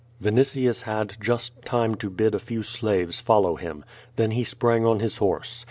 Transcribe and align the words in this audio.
Vinitiiis 0.19 0.81
had 0.81 1.15
just 1.21 1.61
time 1.61 1.93
to 1.93 2.09
bid 2.09 2.33
a 2.33 2.39
few 2.39 2.63
slaves 2.63 3.19
follow 3.19 3.55
him. 3.55 3.85
Then, 4.15 4.31
he 4.31 4.43
sprang 4.43 4.83
on 4.83 4.99
his 4.99 5.17
horse. 5.17 5.59